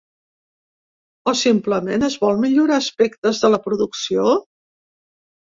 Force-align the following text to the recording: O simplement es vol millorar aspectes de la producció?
O 1.31 1.33
simplement 1.41 2.07
es 2.07 2.15
vol 2.23 2.41
millorar 2.47 2.79
aspectes 2.79 3.45
de 3.45 3.53
la 3.57 3.61
producció? 3.69 4.35